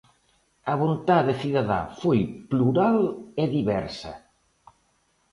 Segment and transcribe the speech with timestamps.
[0.71, 2.19] A vontade cidadá foi
[2.51, 2.97] plural
[3.41, 4.13] e diversa.